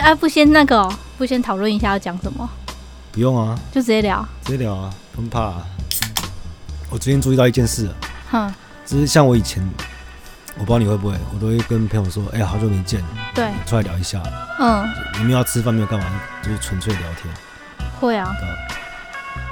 [0.00, 2.48] 啊，不先那个、哦，不先讨论一下要讲什么？
[3.12, 5.62] 不用啊，就直接聊，直接聊啊，不怕、啊。
[6.90, 7.88] 我最近注意到一件事，
[8.30, 8.52] 哼，
[8.86, 9.62] 就是像我以前，
[10.54, 13.02] 我不知道你会不会，我都会跟朋友说，哎、欸、呀，好久没见，
[13.34, 14.22] 对，出来聊一下，
[14.58, 16.06] 嗯，你们要吃饭没有干嘛，
[16.42, 17.32] 就是纯粹聊天，
[18.00, 18.48] 会啊，对。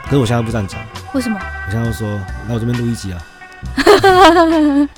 [0.04, 0.80] 可是我现在不这样讲，
[1.12, 1.38] 为什么？
[1.66, 2.08] 我现在就说，
[2.48, 3.22] 来我这边录一集啊。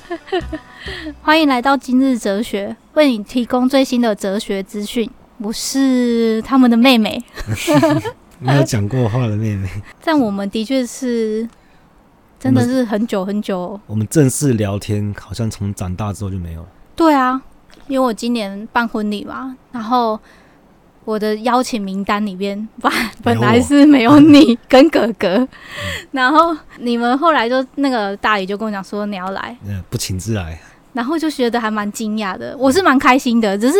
[1.21, 5.09] 欢迎来到今日哲学，为你提供最新的哲学资讯。
[5.43, 7.23] 我是他们的妹妹，
[8.39, 9.67] 没有讲过话的妹妹。
[10.03, 11.47] 但我们的确是，
[12.39, 13.79] 真的是很久很久。
[13.87, 16.67] 我，们正式聊天，好像从长大之后就没有了。
[16.95, 17.41] 对啊，
[17.87, 20.19] 因为我今年办婚礼嘛，然后。
[21.03, 22.91] 我的邀请名单里边，本
[23.23, 25.45] 本来是没有你跟哥哥，
[26.11, 30.61] 然后你们后来就那个大姨就跟我讲说你要来，嗯，不请自来，
[30.93, 33.79] 然后就觉得还蛮惊讶的，我是蛮开心的，只是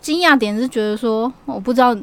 [0.00, 1.96] 惊讶点是觉得说我不知道，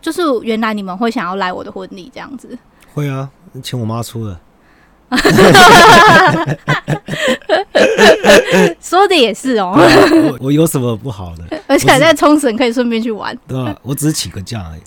[0.00, 2.58] 就是原来你们会想要来我的婚礼这样子，
[2.92, 3.28] 会啊，
[3.62, 4.38] 请我妈出的。
[8.80, 11.44] 说的也是哦，我我有什么不好的？
[11.68, 13.76] 而且还在冲绳可以顺便去玩，对吧？
[13.82, 14.80] 我只是请个假而已。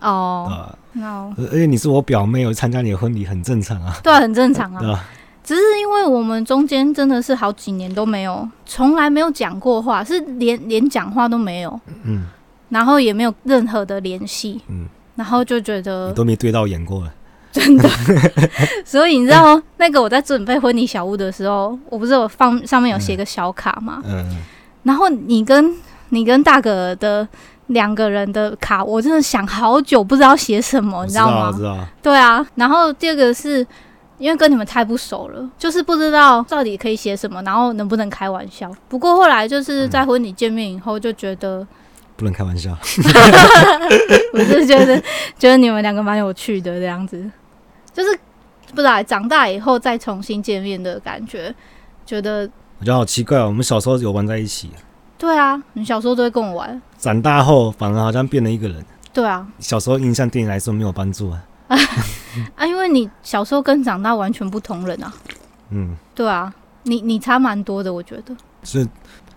[0.00, 1.34] 哦，对吧？
[1.52, 3.96] 而且你是我表妹，我参加你的婚礼很正常啊。
[4.02, 4.80] 对，很正常啊。
[4.80, 5.04] 对吧？
[5.44, 11.80] 只是因为我们中间真的是好几年都没有，从来没有讲过话，是连连讲话都没有。
[12.04, 12.26] 嗯。
[12.68, 14.60] 然后也没有任何的联系。
[14.68, 14.88] 嗯。
[15.14, 17.12] 然后就觉得都没对到眼过了。
[17.52, 17.86] 真的，
[18.82, 24.00] 所以你知道那个我在准备婚礼小屋的时候，我不是有放上面有写个小卡吗？
[24.06, 24.24] 嗯，
[24.84, 25.76] 然后你跟
[26.08, 27.28] 你跟大哥的
[27.66, 31.52] 两个人的卡，我真的想好久，不知道写什么，你知道吗？
[31.54, 32.46] 知道，对啊。
[32.54, 33.66] 然后第二个是
[34.22, 38.70] 因为跟你们太不熟了，就是不知道到底可以写什么，然后能不能开玩笑。
[38.88, 41.66] 不过后来就是在婚礼见面以后，就觉得。
[42.14, 42.70] 不能开玩笑，
[44.32, 44.96] 我是觉得
[45.36, 47.28] 觉得你们两个蛮有趣的这样子。
[47.92, 48.16] 就是
[48.70, 51.52] 不知道长大以后再重新见面的感觉，
[52.06, 53.46] 觉得我觉得好奇怪哦。
[53.46, 54.70] 我们小时候有玩在一起，
[55.18, 56.80] 对啊，你小时候都会跟我玩。
[56.96, 58.84] 长大后反而好像变了一个人。
[59.12, 61.42] 对啊，小时候印象对你来说没有帮助啊。
[62.56, 65.12] 啊，因为你小时候跟长大完全不同人啊。
[65.70, 66.52] 嗯，对啊，
[66.84, 68.34] 你你差蛮多的，我觉得。
[68.62, 68.88] 所以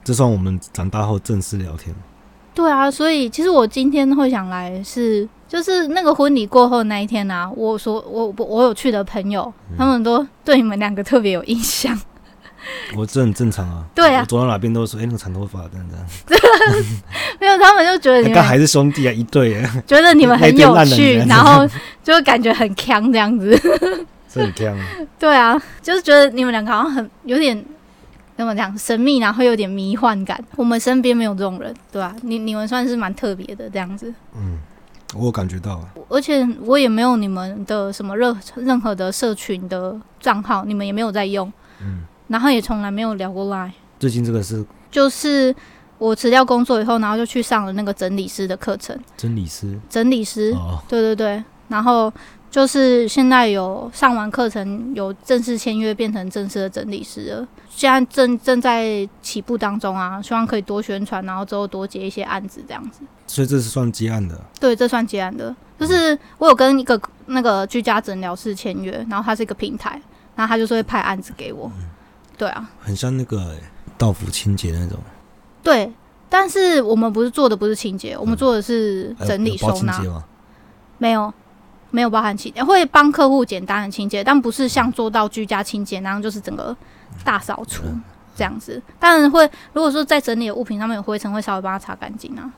[0.04, 1.96] 这算我们长大后正式聊天。
[2.54, 5.28] 对啊，所以其实我今天会想来是。
[5.48, 11.98] 就是那个婚礼过后那一天啊，我所我我我有去的朋友，嗯、他们都对你们两个特别有印象。
[12.96, 13.86] 我这很正常啊。
[13.94, 16.36] 对啊，走到哪边都说，哎、欸，那个长头发这样这。
[17.40, 19.64] 没有，他们就觉得你们 还是兄弟啊，一对。
[19.86, 21.68] 觉得你们很有趣，然后
[22.04, 23.56] 就感觉很强这样子。
[24.32, 24.78] 是很强。
[25.20, 27.66] 对啊，就是觉得你们两个好像很有点
[28.38, 30.42] 怎么讲神秘，然后会有点迷幻感。
[30.56, 32.16] 我们身边没有这种人，对吧、啊？
[32.22, 34.14] 你你们算是蛮特别的这样子。
[34.36, 34.60] 嗯。
[35.14, 41.50] 我有感觉到，而且我也没有你们的什么任任何的社群的账号，你们也没有在用，
[41.80, 43.72] 嗯，然后也从来没有聊过 Line。
[44.00, 45.56] 最近这个是，就是
[45.98, 48.98] 我辞掉工作以后，然后就去上了那个整理师的课程。
[49.18, 52.12] 整理师，整理师，哦，对对对，然后。
[52.52, 57.48] 就是现在有上完课程，有正式签约，变成正式的整理师了。
[57.70, 63.02] 现在正正在起步当中啊，希望可以多宣传，然后之后多接一些案子，这样子。
[63.28, 64.40] 所以这是算接案的？
[64.58, 65.54] 对，这算接案的。
[65.78, 70.02] 就是我有跟一个那个居家诊疗室签约，然后它是一个平台，
[70.34, 71.70] 然后他就是会派案子给我。
[71.76, 71.84] 嗯、
[72.38, 73.56] 对啊，很像那个
[73.98, 75.00] 道府清洁那种。
[75.64, 75.92] 对，
[76.30, 80.00] 但是我们不是做的不是清洁，我们做的是整理收纳。
[80.04, 80.24] 嗯、
[80.98, 81.34] 没有。
[81.92, 86.76] 没有包含清洁，会帮客户简单的清洁，但不是像做到居家清洁那样，就是整个
[87.24, 87.84] 大扫除
[88.36, 88.82] 这样子。
[89.00, 92.52] 当然会，如果说在整理的物品上面有灰尘，会稍微帮他擦干净啊。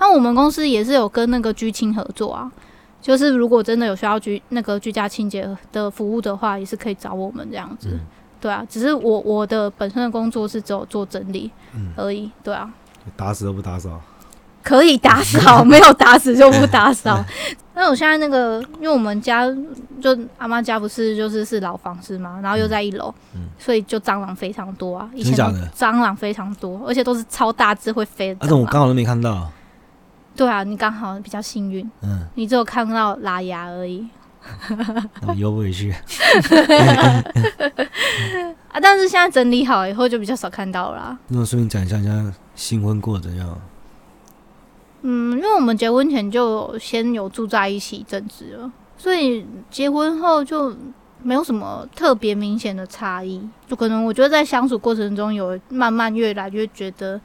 [0.00, 2.50] 那我们公司也是有跟那个居清合作啊，
[3.00, 7.96] 就是如果真的有需要居那个居家清洁的服务的话，也是可以找我们这样子。
[8.40, 11.50] 对啊，只是我我的本身的工作是只有做整理
[11.96, 12.30] 而已。
[12.42, 12.72] 对啊，
[13.16, 14.00] 打死都不打扫。
[14.62, 17.24] 可以打扫， 没有打死就不打扫。
[17.74, 19.46] 那我现在那个，因为我们家
[20.02, 25.08] 就阿妈家不是就是是老房子嘛，然后又在一楼，嗯，所以就蟑螂非常多啊。
[25.14, 25.34] 以前
[25.74, 28.36] 蟑螂非常多，而且都是超大只会飞的。
[28.40, 29.50] 但是我刚好都没看到。
[30.36, 34.06] 对啊，你刚好比较幸运，嗯，你只有看到拉牙而已。
[35.26, 35.92] 我游不回去。
[38.70, 41.18] 啊，但是现在整理好以后就比较少看到了啦。
[41.28, 43.60] 那我顺便讲一下，现在新婚过怎样？
[45.02, 50.76] 嗯，因为我们结婚前就先有住在一起一阵子了，所以结婚后就
[51.22, 53.42] 没有什么特别明显的差异。
[53.66, 57.20] 就可能我觉得在相处过程中有慢慢越来越觉得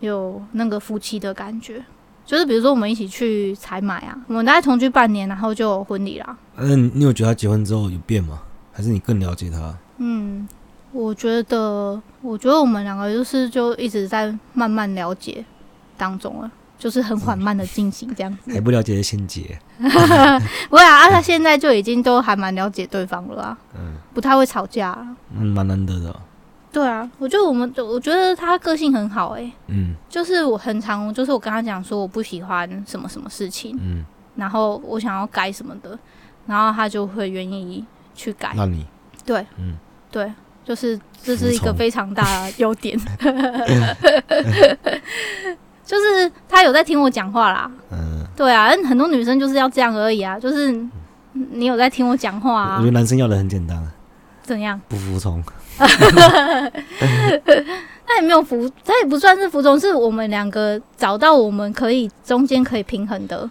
[0.00, 1.84] 有那个夫妻的感觉，
[2.28, 6.36] 就是比如说我们一起去采买啊，我们大概同居半年，然后就有婚礼啦。
[6.56, 8.38] 嗯，你有觉得他结婚之后有变吗？
[8.70, 9.74] 还是你更了解他？
[9.96, 10.46] 嗯，
[10.92, 15.42] 我觉得，我觉得我们两个就是就一直在慢慢了解
[15.96, 16.50] 当中了。
[16.78, 19.58] 就是很缓慢的进行这样子，还不了解的先结，
[20.70, 24.96] 不会啊，啊，他现在就已经都还蛮了解对方了啊，嗯，不太会吵架，
[25.36, 26.14] 嗯，蛮难得的，
[26.78, 34.04] 对啊，我觉得我们，我觉得他个性很好，哎，嗯，就是我很常，就是我跟他讲说我不喜欢什么什么事情，嗯，
[34.36, 35.98] 然后我想要改什么的，
[36.46, 37.84] 然后他就会愿意
[38.14, 38.86] 去改，那你，
[39.26, 39.74] 对，嗯，
[40.12, 40.32] 对，
[40.64, 42.96] 就是这是一个非常大的 优点。
[45.84, 50.70] 就是他有在听我讲话啦，嗯，对啊，很多女生就是要这样而已啊，就是
[51.32, 52.76] 你有在听我讲话啊。
[52.76, 53.82] 我觉得男生要的很简单，
[54.48, 54.80] 怎样？
[54.88, 55.42] 不服从。
[58.10, 63.48] 那也没有服，他也不算是服从，是我们两个找到我们可以中间可以平衡的。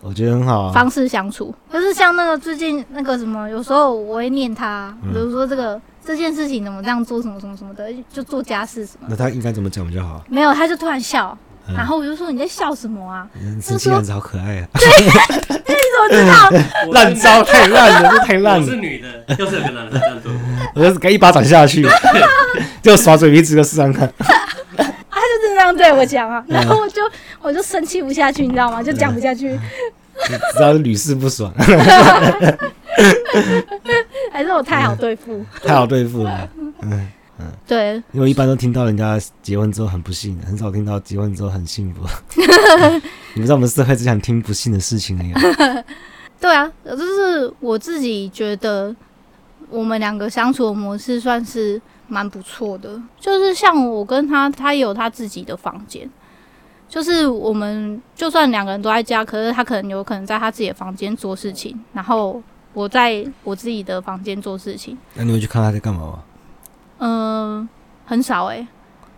[0.00, 0.72] 我觉得很好啊。
[0.72, 9.06] 方式相处，就是像那个最近那个什么，有时候我会念他，比如说这个这件事情怎么这样做，什么什么什么的，就做家事什么。
[9.08, 10.20] 那他应该怎么讲比较好？
[10.28, 11.38] 没有，他就突然笑。
[11.74, 13.26] 然后我就说，你在笑什么啊？
[13.62, 14.68] 神奇样子好可爱啊！
[14.74, 14.88] 对，
[15.66, 16.50] 你怎么知道？
[16.92, 18.66] 烂招太烂了，这太烂了。
[18.66, 20.32] 我是女的，就是有个男的这样做。
[20.74, 21.86] 我就给一巴掌下去，
[22.82, 24.12] 就耍嘴皮子个试试看。
[24.76, 27.00] 他就是这样对我讲啊，然后我就
[27.40, 28.82] 我就生气不下去，你知道吗？
[28.82, 29.58] 就讲不下去。
[30.54, 31.52] 知道是屡试不爽。
[34.32, 35.44] 还是我太好对付？
[35.64, 36.48] 太好对付了。
[36.82, 37.08] 嗯。
[37.66, 42.02] 对，因为一般都听到人家结婚之后很不幸，很少听到结婚之后很幸福。
[43.34, 45.84] 你们知道我们社会只想听不幸的事情那样。
[46.40, 48.94] 对啊，就是我自己觉得
[49.70, 53.00] 我们两个相处的模式算是蛮不错的。
[53.20, 56.10] 就是像我跟他，他也有他自己的房间，
[56.88, 62.42] 就是我们就算两个人都在家，可是他可能有可能在他自己的房间做事情，然后
[62.72, 64.98] 我在我自己的房间做事情。
[65.14, 66.22] 那你会去看他在干嘛吗？
[67.04, 67.68] 嗯，
[68.06, 68.60] 很少哎、欸。
[68.62, 68.68] 哎、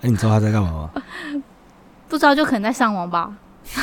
[0.03, 0.91] 欸，你知道他在干嘛吗？
[2.09, 3.31] 不知道，就可能在上网吧。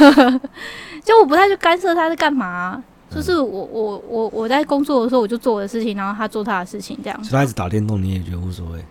[1.05, 7.23] 就我不太去干涉他在干嘛、啊，就是我我我我在工作的时候，我就做我的事情，然后他做他的事情，这样。
[7.23, 8.83] 所以他一直打电动，你也觉得无所谓？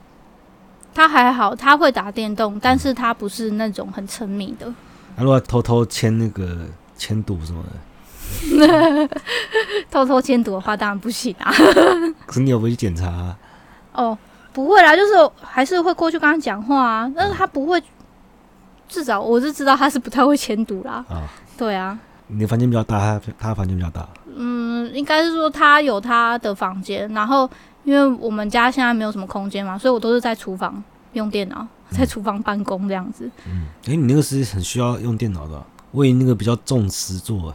[0.94, 4.66] 他还好，他会打电动，但是他不是那种很沉迷的。
[5.16, 6.66] 他、嗯啊、如果偷偷签那个
[6.96, 7.64] 签赌什么
[8.58, 9.08] 的，
[9.90, 11.52] 偷偷签赌的话，当然不行啊。
[12.26, 13.38] 可是你有没有去检查、啊？
[13.94, 14.18] 哦。
[14.64, 17.82] 不会啦，就是还是会过去跟他讲话啊，但是他不会，
[18.88, 21.04] 至少我是知道他是不太会签读啦。
[21.08, 21.24] 啊，
[21.56, 21.98] 对啊。
[22.26, 24.06] 你房间比较大，他他房间比较大。
[24.36, 27.48] 嗯，应该是说他有他的房间，然后
[27.84, 30.82] 因为我们家现在没有什么空间嘛，所以我都是在厨房
[31.14, 33.28] 用电脑，在厨房办公这样子。
[33.46, 37.52] 嗯，诶，你那个是很需要用电脑的啊，我以为那个比较重实作。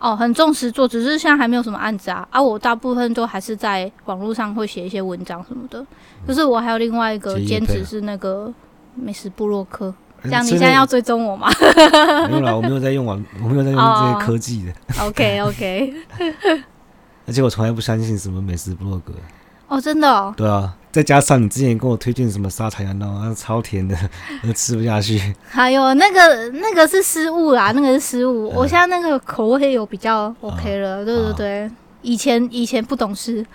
[0.00, 2.26] 哦，很重视做，只是现在还没有什么案子啊。
[2.30, 5.78] 啊，我大部分都还是在网络上会写一些文章什么的。
[5.80, 8.50] 嗯、就是我还有另外一个兼职是那个
[8.94, 9.94] 美食部落客。
[10.22, 11.48] 这样你现在要追踪我吗？
[12.28, 14.72] 没有啦，我没有在用网，我没有在用这些科技的。
[14.98, 15.94] 哦、OK OK。
[17.26, 19.12] 而且我从来不相信什么美食部落格。
[19.68, 20.34] 哦，真的哦。
[20.36, 20.74] 对啊。
[20.92, 23.96] 再加上你之前跟我推荐什么沙茶羊肉，超甜的，
[24.46, 25.34] 我吃不下去。
[25.48, 28.48] 还有那个那个是失误啦，那个是失误。
[28.50, 31.70] 我现在那个口味有比较 OK 了，对对对。
[32.02, 33.44] 以前以前不懂事。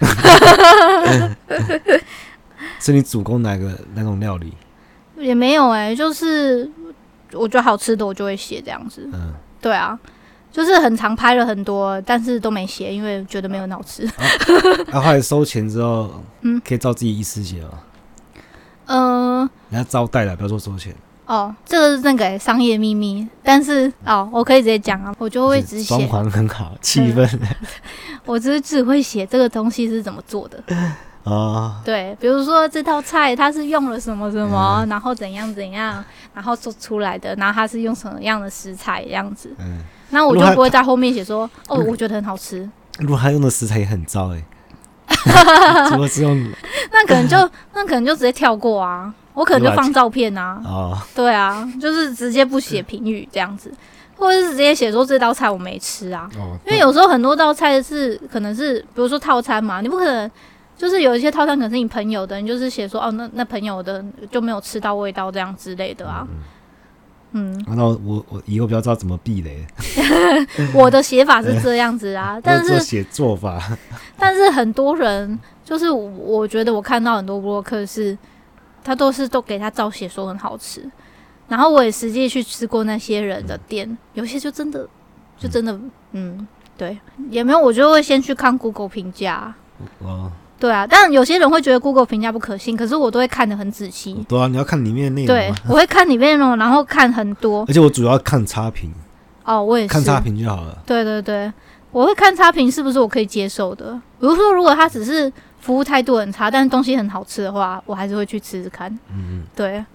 [2.79, 4.53] 是你主攻哪个哪种料理？
[5.17, 6.69] 也没有哎，就是
[7.33, 9.09] 我觉得好吃的我就会写这样子。
[9.13, 9.99] 嗯，对啊。
[10.55, 14.09] 就是很常拍了很多，但是都没写，因为觉得没有脑子。
[14.89, 17.69] 啊，后来收钱之后，嗯，可以照自己意思写吗？
[18.85, 20.95] 嗯、呃，人家招待了，不要说收钱。
[21.25, 26.07] 哦，这个是那个商业秘密，但是哦，我可以直接讲啊，我就会只写。
[26.07, 27.29] 装潢很好，气氛。
[28.23, 30.63] 我只是只会写这个东西是怎么做的。
[31.23, 36.01] 哦，对，比如说这道菜它是用了什么什么，嗯、然后怎样怎样，
[36.33, 39.53] 然后做出来的，然后它是用什么样的食材这样子。
[39.57, 39.79] 嗯。
[40.09, 42.69] 那我就不会在后面写说哦，我觉得很好吃。
[42.99, 44.43] 如果他用的食材也很糟哎、
[45.07, 46.49] 欸， 怎么是用？
[46.91, 47.37] 那可能就
[47.73, 50.61] 那可能就直接跳过啊，我可能就放照片啊。
[50.63, 53.69] 哦，对啊，就是直接不写评语这样子，
[54.17, 56.29] 或者是直接写说这道菜我没吃啊。
[56.37, 60.31] 哦，因为有时候很多道菜是可能是比如说套餐嘛，你不可能
[60.77, 66.25] 就是有一些套餐可能是你朋友的，你就是写说哦，那那朋友的就没有吃到味道这样之类的啊。
[66.29, 66.37] 嗯
[67.37, 69.65] 嗯，那我我以后比较知道怎么避雷。
[70.73, 73.61] 我的写法是这样子啊， 但是写做法，
[74.17, 78.17] 但是很多人就是我觉得我看到很多部落客是，
[78.85, 80.89] 他都是都给他照写说很好吃，
[81.49, 84.87] 然后我也实际去吃过那些人的店，有些就真的，
[85.37, 86.97] 就真的，嗯，嗯，对，
[87.29, 89.53] 也没有，我就会先去看 Google 评价。
[89.99, 90.31] 哦。
[90.65, 94.25] 对啊，但有些人会觉得 Google 评价不可信，可是我都会看得很仔细。
[94.27, 95.27] 对啊，你要看里面的内容。
[95.27, 97.63] 对，我会看里面的内容，然后看很多。
[97.67, 98.91] 而且我主要看差评。
[99.43, 99.93] 哦，我也是。
[99.93, 100.75] 看差评就好了。
[100.83, 101.53] 对对对，
[101.91, 103.93] 我会看差评是不是我可以接受的。
[104.19, 108.91] 比如说，如果他只是服务态度很差，但是东西很好吃的话，我还是会去吃吃看。
[109.13, 109.43] 嗯嗯。
[109.55, 109.85] 对。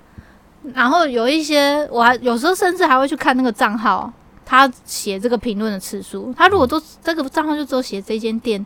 [0.73, 4.09] 然后有一些，我还有时候甚至还会去看那个账号，
[4.47, 6.33] 他写这个评论的次数。
[6.39, 8.65] 他如果都、嗯、这个账号就只有写这间店。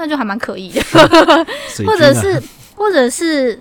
[0.00, 0.80] 那就还蛮可疑的，
[1.84, 2.42] 或者是，
[2.74, 3.60] 或者是，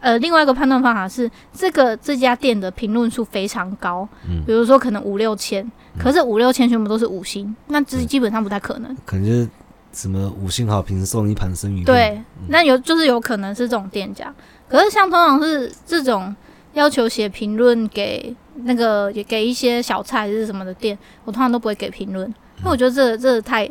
[0.00, 9.48] 呃，另外一个判断方法是，这个这家店的评论数非常高，嗯，比如说可能五六千，可是五六千全部都是五星，那这基本上不太可能，可能就是
[9.92, 14.34] 什么五星好评送一盘生鱼，对，那有就是有可能是这种店家，
[14.68, 16.34] 可是像通常是这种
[16.72, 23.70] 要求写评论给那个也给一些小菜还是什么的店，我通常都不会给评论，因为我觉得这这太。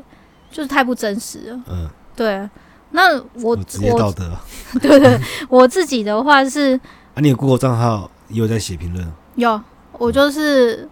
[0.58, 1.60] 就是太不真实了。
[1.70, 2.50] 嗯，对。
[2.90, 4.32] 那我职业道德。
[4.82, 6.76] 对对，我自己的话是。
[7.14, 9.08] 啊，你有 Google 账号也有在写评论？
[9.36, 9.62] 有，
[10.00, 10.90] 我就是，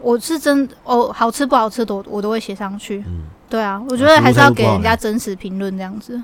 [0.00, 3.02] 我是真哦，好吃不好吃的我都会写上去。
[3.08, 6.22] 嗯，对啊，我觉得还是要给人家真实评论这样子。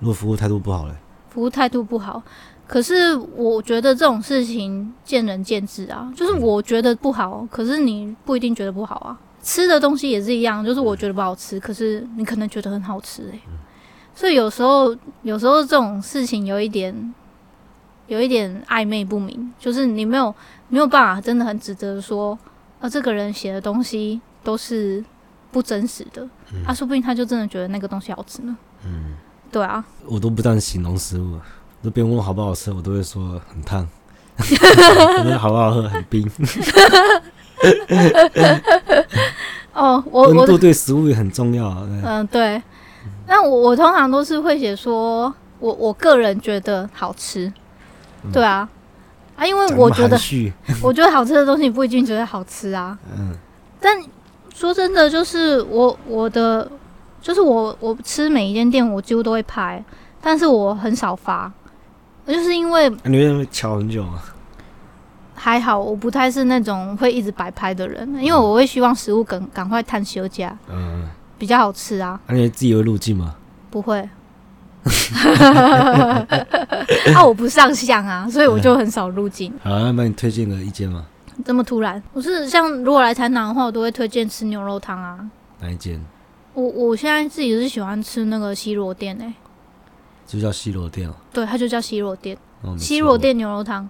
[0.00, 0.94] 如果服务态度不好嘞？
[1.30, 2.20] 服务态度不好，
[2.66, 6.12] 可是我觉得这种事情见仁见智啊。
[6.16, 9.16] 就是我觉得不好，可是你不一定觉得不好啊。
[9.42, 13.40] 吃的东西也是一样，就是我觉得不好吃，可是你可能觉得很好吃诶、欸。
[14.14, 17.14] 所以有时候，有时候这种事情有一点，
[18.08, 20.34] 有一点暧昧不明，就是你没有
[20.68, 22.36] 没有办法真的很指责说，
[22.80, 25.04] 啊，这个人写的东西都是
[25.52, 26.28] 不真实的，
[26.64, 28.56] 他、啊、说不定他就真的觉得那个东西好吃呢。
[28.84, 29.14] 嗯，
[29.52, 31.38] 对啊，我都不但形容食物，
[31.82, 33.88] 就别人问我好不好吃，我都会说很烫，
[35.38, 36.28] 好不好喝很冰。
[39.74, 41.86] 哦，我温度对食物也很重要啊。
[42.04, 42.60] 嗯，对。
[43.26, 47.52] 那我我通常都是会写说，我我个人觉得好吃。
[48.32, 48.68] 对啊，
[49.36, 50.18] 啊，因为我觉得
[50.82, 52.98] 我觉得好吃的东西不一定觉得好吃啊。
[53.16, 53.34] 嗯。
[53.80, 54.02] 但
[54.54, 56.68] 说真的，就是我我的
[57.22, 59.82] 就是我我吃每一间店，我几乎都会拍，
[60.20, 61.50] 但是我很少发，
[62.26, 64.22] 就是因为你为什么乔很久啊？
[65.38, 72.20] 还好，我不太是那种会一直摆拍的人，因为我会希望食物赶赶快探休假，嗯，比较好吃啊。
[72.26, 73.34] 那、啊、你自己会入镜吗？
[73.70, 73.98] 不会，
[77.14, 79.52] 啊，我不上相啊，所以我就很少入镜。
[79.62, 81.06] 好，那帮你推荐个一间吗？
[81.44, 82.02] 这么突然？
[82.12, 85.18] 我是像如果来台南的话，我都会推荐吃牛肉汤啊。
[85.60, 86.00] 哪一间？
[86.54, 89.34] 我我现在自己是喜欢吃那个西螺店诶、欸，
[90.26, 91.14] 就叫西螺店哦。
[91.32, 92.36] 对，它就叫西螺店，
[92.76, 93.88] 西螺店牛肉汤。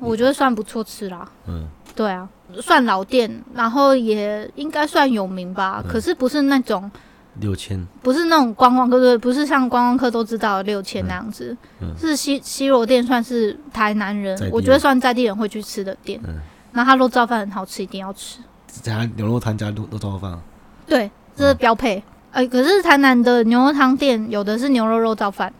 [0.00, 2.28] 我觉得算不错吃啦，嗯，对啊，
[2.60, 5.82] 算老店，然后也应该算有名吧。
[5.84, 6.90] 嗯、可是不是那种
[7.38, 11.56] 六千，不是那种观光客，对，不是像观光客都知道的六千那样子。
[11.80, 16.20] 嗯，是西西螺店，算是台南人，我觉得算在地人会去吃的店。
[16.24, 16.38] 嗯，
[16.72, 18.40] 那他肉燥饭很好吃，一定要吃。
[18.82, 20.38] 加牛肉汤加肉肉燥饭，
[20.86, 22.02] 对，这是标配。
[22.32, 25.52] 哎、可是台南的牛肉汤店有的是牛肉肉燥饭，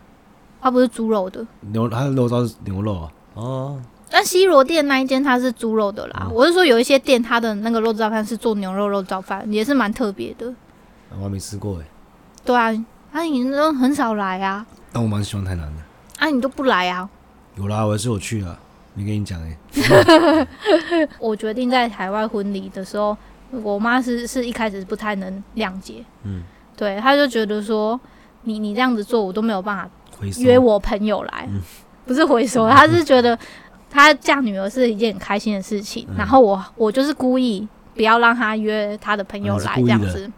[0.61, 1.45] 它不是猪肉的。
[1.59, 3.11] 牛，它的肉燥是牛肉啊。
[3.33, 3.81] 哦。
[4.13, 10.53] 但西螺店那一间它是猪肉的啦，嗯、我是说有一些店它的那个肉燥饭是做牛肉肉燥饭，也是蛮特别的。
[11.17, 11.85] 我还没吃过哎。
[12.43, 12.65] 对啊，
[13.13, 14.65] 啊你都很少来啊。
[14.91, 15.81] 但我蛮喜欢台南的。
[16.19, 17.09] 啊你都不来啊？
[17.55, 18.59] 有啦，我还是有去啊。
[18.93, 20.47] 没跟你讲哎。
[21.17, 23.15] 我决定在海外婚礼的时候，
[23.63, 26.03] 我妈是是一开始不太能谅解。
[26.23, 26.43] 嗯。
[26.75, 27.97] 对，她就觉得说
[28.43, 29.89] 你你这样子做，我都没有办法
[30.39, 31.47] 约我朋友来。
[31.49, 31.61] 嗯、
[32.05, 33.39] 不是回收，她是觉得。
[33.91, 40.31] 他嫁女儿是一件很开心的事情，嗯、然后我我就是故意不要让他约他的朋友来这样子，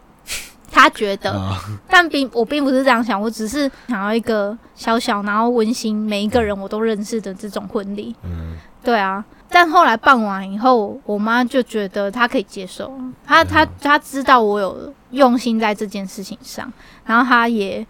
[0.72, 1.56] 他觉得，哦、
[1.88, 8.16] 但并我并不是这样想，我只是想要一个小小然后温馨，每一个人我都认识的这种婚礼。
[8.24, 12.92] 嗯，对啊，但后来办完以后，我妈就觉得她可以接受，
[13.24, 16.74] 她她她知道我有用心在这件事情上，
[17.06, 17.86] 然后她也。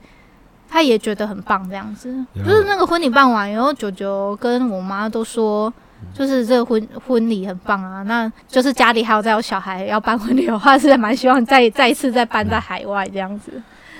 [0.74, 5.72] 他也觉得很棒，这样子，就是那个婚礼办完以后，九九跟我妈都说，
[6.16, 8.02] 就是这个婚婚礼很棒啊。
[8.02, 13.52] 那就是家里还有再有小孩要办婚礼的话，是蛮希望再再一次再办在海外这样子。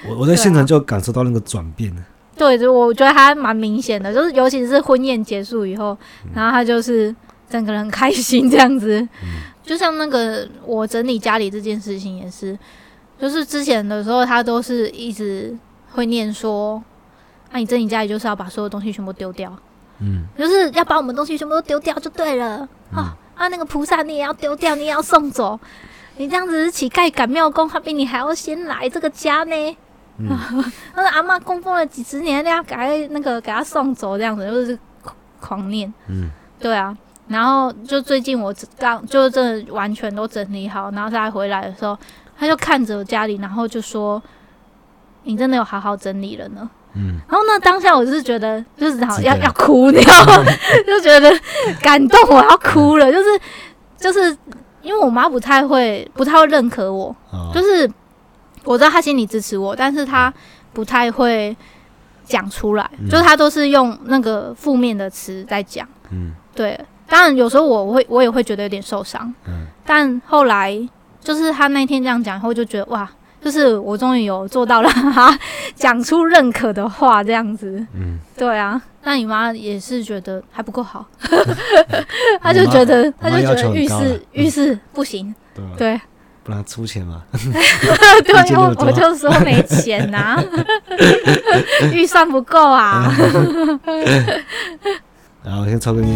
[0.10, 2.02] 我我在现场就感受到那个转变了。
[2.36, 5.96] 对，就我觉得他蛮明显的，就是尤其是婚宴结束以后，
[6.34, 7.16] 然后他就是
[7.48, 9.08] 整个人很开心这样子。
[9.62, 12.58] 就像那个我整理家里这件事情也是，
[13.20, 15.56] 就是之前的时候他都是一直。
[15.94, 16.84] 会念说，
[17.52, 19.56] 那、啊、你整理家里就是要把所有东西全部丢掉，
[20.00, 22.68] 嗯，就是要把我们东西全部都丢掉就对了。
[22.92, 25.60] 嗯、哦，啊，那个菩萨你也要丢掉，你也要送走。
[26.18, 29.78] 你这样子是乞丐赶庙公，他比你还要先来这个家呢。
[30.18, 30.30] 嗯，
[30.96, 34.78] 那阿妈供奉了几十年，你要给那个给他送走，这样子就是
[35.40, 35.92] 狂念。
[36.08, 36.96] 嗯，对啊。
[37.28, 41.98] 然后就最近我刚就真的完全都整理好，然后他回来的时候，
[42.38, 44.22] 他就看着我家里，然后就说
[45.24, 47.20] ：“你真的有好好整理了呢。”嗯。
[47.28, 50.44] 然后呢，当下我就是觉得就是好要要哭，你知道吗？
[50.86, 51.32] 就觉得
[51.82, 53.12] 感动，我要哭了。
[53.12, 53.40] 就是
[53.98, 54.36] 就是
[54.82, 57.90] 因为我妈不太会不太会认可我，哦、就是
[58.64, 60.32] 我知道她心里支持我，但是她
[60.72, 61.56] 不太会
[62.26, 65.88] 讲出来，嗯、就是她都是用那个负面的词在讲。
[66.12, 66.80] 嗯，对。
[67.06, 69.32] 当然，有时候我会，我也会觉得有点受伤。
[69.46, 69.68] 嗯。
[69.86, 70.76] 但后来，
[71.20, 73.08] 就是他那天这样讲以后，就觉得哇，
[73.44, 75.38] 就是我终于有做到了，哈，
[75.76, 77.86] 讲出认可的话，这样子。
[77.94, 78.20] 嗯。
[78.38, 81.06] 对啊，那你妈也是觉得还不够好，
[82.42, 85.34] 她就觉得，她就觉得浴室浴室不行。
[85.54, 85.66] 对。
[85.78, 86.02] 对
[86.46, 87.22] 不然出钱嘛。
[87.32, 90.38] 对，我我就说没钱呐，
[91.94, 93.10] 预算不够啊。
[95.42, 96.10] 然后先抽个烟。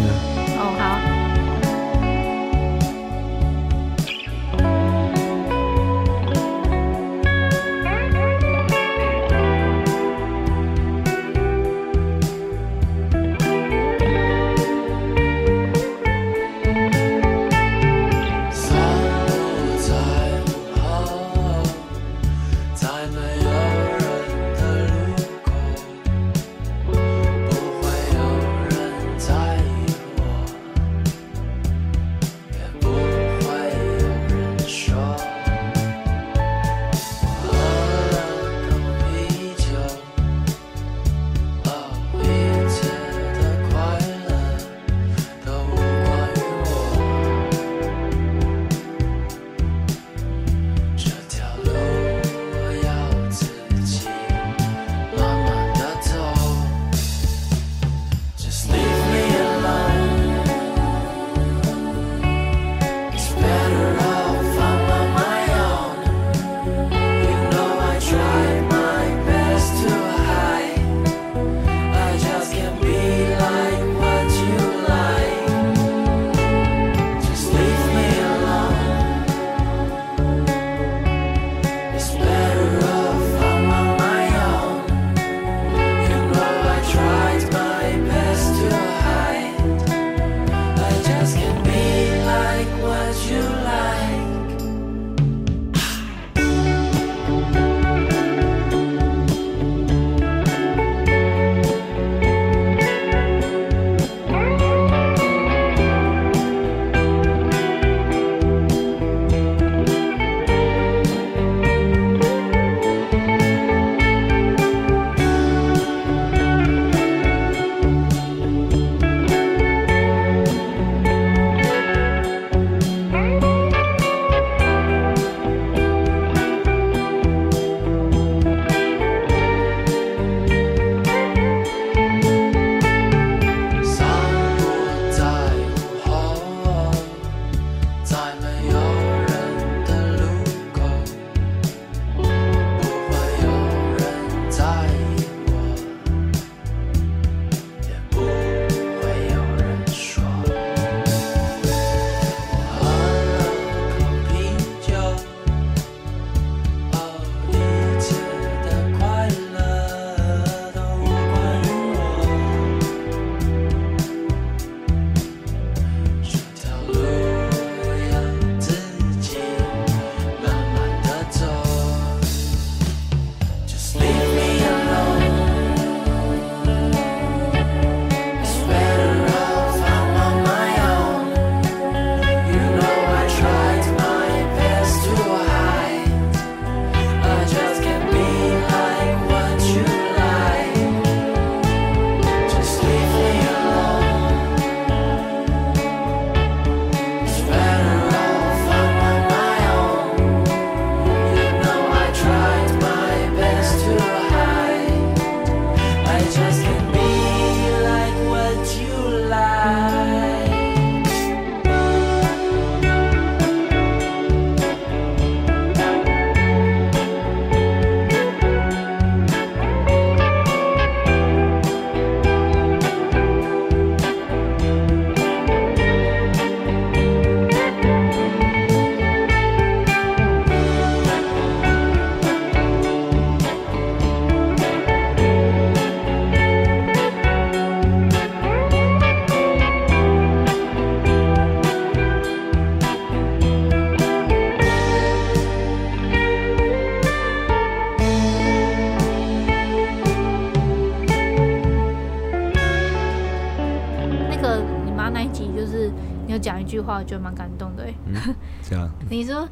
[256.98, 257.84] 话，我觉得蛮感动的。
[258.06, 258.90] 嗯，这样。
[259.08, 259.48] 你说，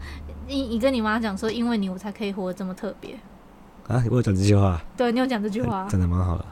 [0.48, 3.14] 你你跟你妈讲说，因为你我才可以活得这么特别。
[3.86, 4.82] 啊，我有讲这句话。
[4.96, 6.44] 对，你有讲这句话，真的蛮好的。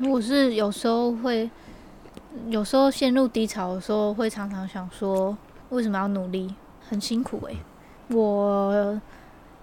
[0.10, 1.48] 我是有时候会，
[2.48, 5.36] 有时候陷入低潮的时候，会常常想说，
[5.70, 6.54] 为什么要努力？
[6.88, 8.14] 很辛苦诶、欸。
[8.14, 9.00] 我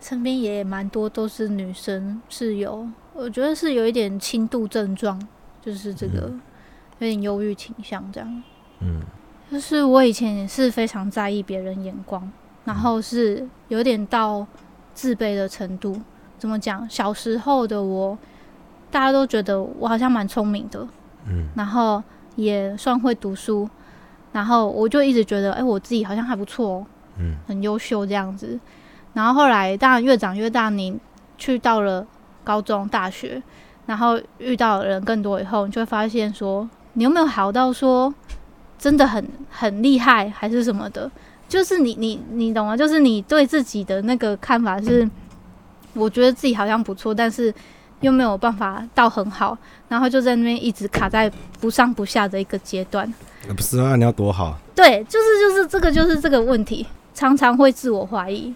[0.01, 5.21] 身边也蛮多都是女生室友，我觉得是有一点轻度症状，
[5.61, 6.29] 就是这个
[7.03, 8.43] 有点忧郁倾向这样。
[8.79, 9.01] 嗯，
[9.51, 12.31] 就是我以前也是非常在意别人眼光，
[12.65, 14.45] 然后是有点到
[14.93, 15.99] 自卑的程度。
[16.37, 16.89] 怎么讲？
[16.89, 18.17] 小时候的我。
[18.91, 20.87] 大家都觉得我好像蛮聪明的，
[21.27, 22.03] 嗯，然后
[22.35, 23.67] 也算会读书，
[24.31, 26.85] 然后我就一直觉得，哎、欸，我自己好像还不错，
[27.17, 28.59] 嗯，很优秀这样子。
[29.13, 30.95] 然后后来，当然越长越大，你
[31.39, 32.05] 去到了
[32.43, 33.41] 高中、大学，
[33.87, 38.13] 然后遇到的人更多以后，你就会发现说，你有没有好到说
[38.79, 41.09] 真的很很厉害，还是什么的？
[41.47, 42.75] 就是你你你懂吗？
[42.75, 45.09] 就是你对自己的那个看法是，
[45.93, 47.53] 我觉得自己好像不错，但是。
[48.01, 53.09] 又没有办法到很好，然后就在那边一直卡在不上不下的一个阶段。
[53.55, 54.57] 不是啊，你要多好？
[54.75, 58.53] 对，就是就是这个就是这个问题，常常会自我怀疑，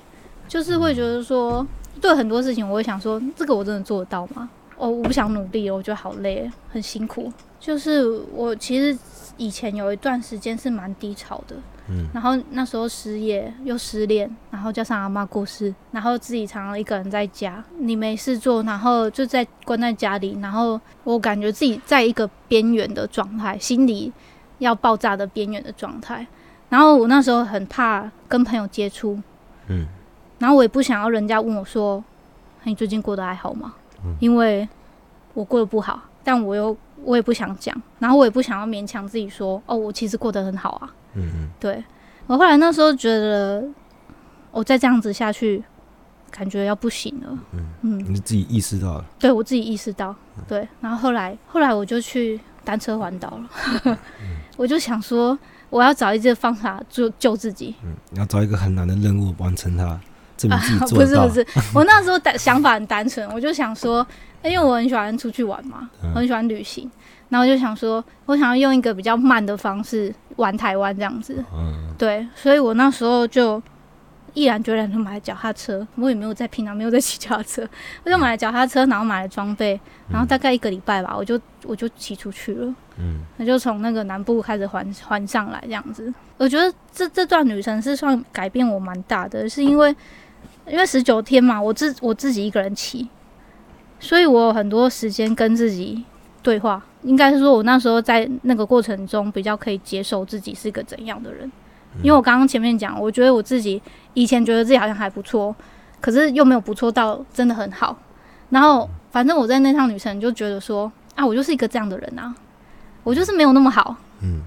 [0.49, 1.65] 就是会觉得说，
[2.01, 4.49] 对很多事情我会想说，这个我真的做得到吗？
[4.75, 7.31] 哦，我不想努力，我觉得好累，很辛苦。
[7.59, 8.97] 就是我其实
[9.37, 11.55] 以前有一段时间是蛮低潮的。
[11.89, 24.11] 嗯，然后那时候失业又失恋，然后加上阿妈过世，然后自己常常一个人在家，你没事做，然后就在关在家里，然后我感觉自己在一个边缘的状态，心里
[24.57, 26.27] 要爆炸的边缘的状态。
[26.67, 29.17] 然后我那时候很怕跟朋友接触，
[29.69, 29.87] 嗯，
[30.39, 32.03] 然后我也不想要人家问我说，
[32.63, 33.75] 你最近过得还好吗？
[34.03, 34.67] 嗯，因为
[35.33, 40.93] 我过得不好，但我又我也不想讲，然后我也不想要勉强自己说，哦，我其实过得很好啊。
[41.13, 41.83] 嗯嗯，对，
[42.27, 43.63] 我后来那时候觉得，
[44.51, 45.63] 我再这样子下去，
[46.29, 47.39] 感觉要不行了。
[47.53, 49.05] 嗯嗯，你自己意识到了？
[49.17, 50.15] 对，我自己意识到。
[50.47, 53.49] 对，然后后来后来我就去单车环岛了。
[53.85, 53.97] 嗯、
[54.57, 55.37] 我就想说，
[55.69, 57.73] 我要找一个方法救救自己。
[57.83, 59.99] 嗯，你要找一个很难的任务完成它，
[60.37, 60.99] 证明自己做。
[60.99, 61.45] 啊、不是不是，
[61.75, 64.05] 我那时候的想法很单纯，我就想说，
[64.43, 66.89] 因为我很喜欢出去玩嘛，嗯、我很喜欢旅行。
[67.29, 73.61] 然后就想说，我想要用一个比较慢的方式玩台湾这样子，嗯，对，所以我那时候就
[74.33, 77.67] 毅然决然就买了脚踏车，我也没有在平常没有在骑脚踏车，
[78.05, 79.77] 我就买了脚踏车，然后买了装备，
[80.09, 86.13] 然后大概一个礼拜吧，我就我就骑出去了，嗯，那就从那个南部开始环环上来这样子。
[86.37, 89.93] 我觉得这这段旅程是算改变我蛮大的，是因为
[90.69, 93.07] 因为十九天嘛，我自我自己一个人骑，
[93.99, 96.03] 所以我有很多时间跟自己
[96.43, 96.83] 对话。
[97.03, 101.49] 应该是说，我那时候在那个过程中比较可以接受自己是个怎样的人，
[102.01, 103.81] 因为我刚刚前面讲，我觉得我自己
[104.13, 105.55] 以前觉得自己好像还不错，
[106.01, 107.97] 可是又没有不错到真的很好。
[108.49, 112.33] 然后反正我在那趟旅程就觉得说，啊，我就是一个这样的人啊，
[113.03, 114.41] 我就是没有那么好，嗯，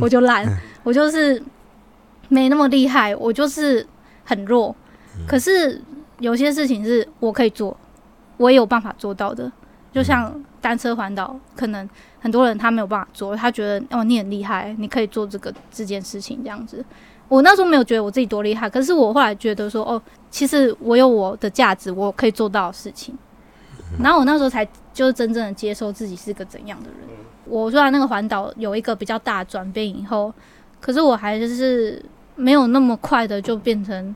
[0.00, 0.44] 我就烂，
[0.82, 1.40] 我就是
[2.28, 3.86] 没那么厉害，我就是
[4.24, 4.74] 很弱。
[5.26, 5.80] 可是
[6.18, 7.76] 有些事情是我可以做，
[8.36, 9.50] 我也有办法做到的，
[9.92, 10.32] 就像。
[10.62, 16.84] 单车环岛，可能很多人他没有办法做，他觉得哦，你很厉害，你可以做这个这件事情这样子。
[17.28, 23.16] 我那时候没有觉得我自己多厉害，可是我后来觉得说哦，其实我有我的价值，我可以做到的事情。
[24.02, 27.08] 然后我那时候才就是真正的接受自己是个怎样的人。
[27.46, 30.30] 我虽然那个环岛有一个比较大的转变以后，
[30.78, 32.04] 可是我还是
[32.36, 34.14] 没有那么快的就变成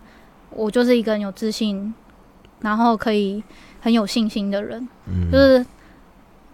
[0.55, 1.93] 我就是一个很有自信，
[2.61, 3.43] 然后可以
[3.81, 4.89] 很有信心的人，
[5.31, 5.65] 就是。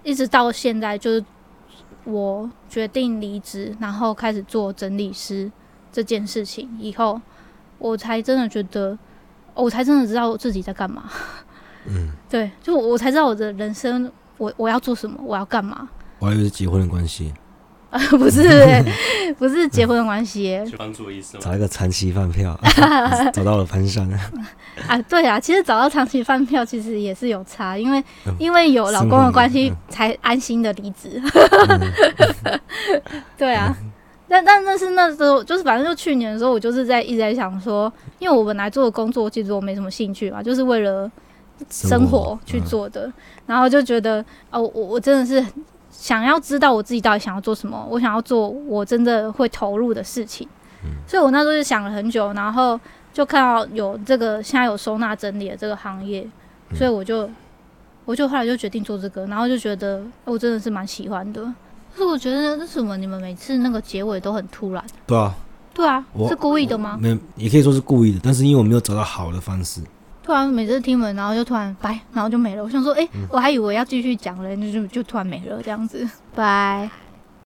[0.03, 1.23] 一直到现在，就是
[2.05, 5.53] 我决定离职，然后开始做整理师
[5.93, 7.21] 这件事情以后，
[7.79, 8.99] 我才真的觉得，
[9.53, 11.05] 我才真的知道我自己在干嘛。
[11.85, 15.87] 嗯， 对，就我才知道我的人生，我我要做什么，我要干嘛。
[16.19, 17.35] 我还以为是结婚的关系。
[17.91, 18.85] 啊， 不是、欸，
[19.37, 21.43] 不是结婚的关系、欸，帮助意思吗？
[21.45, 22.59] 找一个长期饭票，
[23.35, 24.09] 找到了盘山。
[24.87, 31.21] 啊，对啊，其实找到长期饭票其实也是有差，因为、嗯、因为有老公的关系才安心的离职。
[31.69, 32.61] 嗯、
[33.37, 33.91] 对啊，嗯、
[34.29, 41.11] 但但那是那时候，就是反正就去年的时候，我就是在一直在想说，因为我本来做的工作其实我没什么兴趣嘛，就是为了
[41.69, 43.13] 生活去做的，嗯、
[43.47, 45.45] 然后就觉得哦，我我真的是。
[46.01, 50.49] 想要知道我自己到底想要做什么，我想要做我真的会投入的事情，
[50.83, 52.81] 嗯、所以我那时候就想了很久，然后
[53.13, 56.27] 就看到有这个现在有收纳整理的这个行业，
[56.75, 57.29] 所以我就
[58.07, 61.45] 我就后来就决定做这个，然后就觉得我真的是蛮喜欢的，
[61.95, 64.83] 可是我觉得为什么你们每次那个结尾都很突然？
[65.07, 65.35] 对啊，
[65.75, 66.99] 对啊，是故意的吗？
[66.99, 69.83] 没，也可以说是故意的，但是因为我没有找到好的方式。
[70.31, 72.63] 突然每次听完，然后就突然拜，然后就没了。
[72.63, 76.89] 我想说，哎、欸，我还以为要继续讲了，就就就突然没了这样子，拜。